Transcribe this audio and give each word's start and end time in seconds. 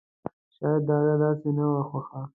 شايد 0.55 0.81
د 0.87 0.89
هغې 0.97 1.15
داسې 1.21 1.49
نه 1.57 1.65
وه 1.71 1.81
خوښه! 1.89 2.21